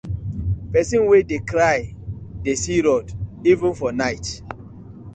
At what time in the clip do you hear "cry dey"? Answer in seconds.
1.51-2.55